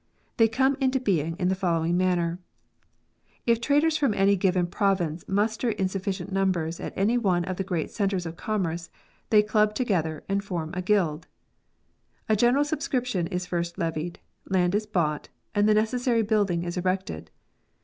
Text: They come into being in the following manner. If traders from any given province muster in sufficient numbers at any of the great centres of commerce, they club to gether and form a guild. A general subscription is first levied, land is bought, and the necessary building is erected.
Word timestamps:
They 0.37 0.47
come 0.47 0.77
into 0.79 0.99
being 0.99 1.35
in 1.37 1.49
the 1.49 1.53
following 1.53 1.95
manner. 1.95 2.39
If 3.45 3.61
traders 3.61 3.97
from 3.97 4.15
any 4.15 4.35
given 4.35 4.65
province 4.65 5.23
muster 5.27 5.69
in 5.69 5.89
sufficient 5.89 6.31
numbers 6.31 6.79
at 6.79 6.91
any 6.95 7.19
of 7.23 7.57
the 7.57 7.63
great 7.63 7.91
centres 7.91 8.25
of 8.25 8.35
commerce, 8.35 8.89
they 9.29 9.43
club 9.43 9.75
to 9.75 9.83
gether 9.85 10.23
and 10.27 10.43
form 10.43 10.71
a 10.73 10.81
guild. 10.81 11.27
A 12.27 12.35
general 12.35 12.63
subscription 12.65 13.27
is 13.27 13.45
first 13.45 13.77
levied, 13.77 14.19
land 14.49 14.73
is 14.73 14.87
bought, 14.87 15.29
and 15.53 15.69
the 15.69 15.75
necessary 15.75 16.23
building 16.23 16.63
is 16.63 16.77
erected. 16.77 17.29